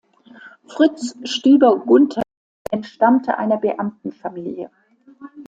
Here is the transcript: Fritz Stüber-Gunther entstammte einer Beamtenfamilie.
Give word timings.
Fritz 0.65 1.15
Stüber-Gunther 1.25 2.23
entstammte 2.71 3.37
einer 3.37 3.57
Beamtenfamilie. 3.57 4.71